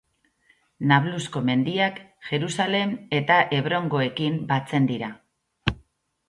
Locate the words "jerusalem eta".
2.29-3.37